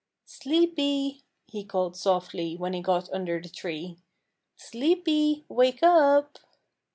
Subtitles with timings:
[0.25, 3.99] "Sleepy," he called softly when he got under the tree.
[4.55, 6.39] "Sleepy, wake up!"